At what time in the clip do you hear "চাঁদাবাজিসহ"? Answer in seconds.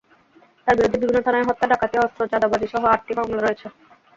2.31-2.81